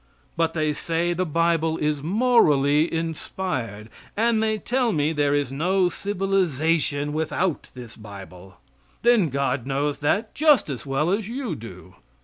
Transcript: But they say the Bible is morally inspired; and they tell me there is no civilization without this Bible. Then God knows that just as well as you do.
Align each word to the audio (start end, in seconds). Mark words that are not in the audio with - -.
But 0.35 0.55
they 0.55 0.73
say 0.73 1.13
the 1.13 1.27
Bible 1.27 1.77
is 1.77 2.01
morally 2.01 2.91
inspired; 2.91 3.87
and 4.17 4.41
they 4.41 4.57
tell 4.57 4.91
me 4.91 5.13
there 5.13 5.35
is 5.35 5.51
no 5.51 5.89
civilization 5.89 7.13
without 7.13 7.67
this 7.75 7.95
Bible. 7.97 8.57
Then 9.03 9.29
God 9.29 9.67
knows 9.67 9.99
that 9.99 10.33
just 10.33 10.71
as 10.71 10.87
well 10.87 11.11
as 11.11 11.29
you 11.29 11.53
do. 11.53 11.93